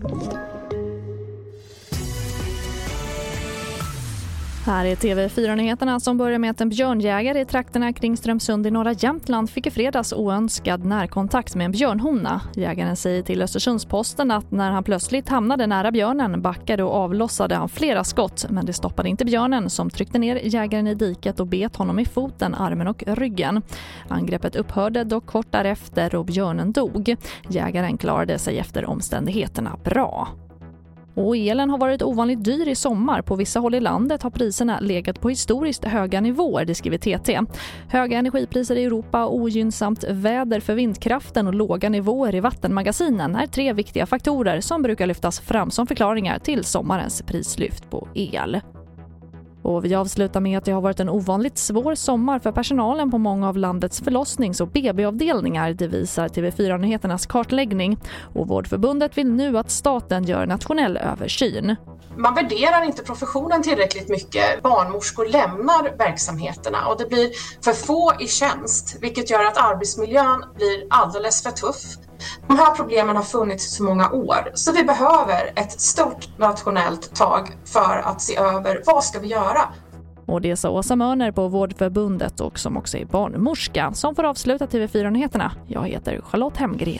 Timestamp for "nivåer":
36.20-36.64, 41.88-42.34